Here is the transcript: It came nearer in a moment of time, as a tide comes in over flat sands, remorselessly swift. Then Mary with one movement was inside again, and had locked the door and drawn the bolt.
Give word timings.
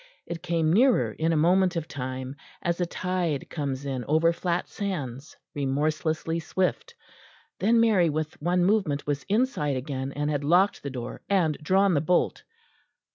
It 0.25 0.41
came 0.41 0.73
nearer 0.73 1.11
in 1.11 1.31
a 1.31 1.37
moment 1.37 1.75
of 1.75 1.87
time, 1.87 2.35
as 2.63 2.81
a 2.81 2.87
tide 2.87 3.51
comes 3.51 3.85
in 3.85 4.03
over 4.05 4.33
flat 4.33 4.67
sands, 4.67 5.37
remorselessly 5.53 6.39
swift. 6.39 6.95
Then 7.59 7.79
Mary 7.79 8.09
with 8.09 8.41
one 8.41 8.65
movement 8.65 9.05
was 9.05 9.25
inside 9.29 9.77
again, 9.77 10.11
and 10.13 10.27
had 10.31 10.43
locked 10.43 10.81
the 10.81 10.89
door 10.89 11.21
and 11.29 11.55
drawn 11.61 11.93
the 11.93 12.01
bolt. 12.01 12.41